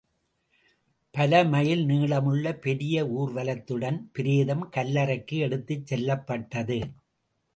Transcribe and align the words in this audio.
பல 1.13 1.43
மைல் 1.43 1.83
நீளமுள்ள 1.85 2.53
பெரிய 2.59 3.03
ஊர்வலத்துடன் 3.19 3.99
பிரேதம் 4.11 4.65
கல்லறைக்கு 4.69 5.37
எடுத்துச் 5.37 5.93
செல்வப்பட்டது. 5.93 6.79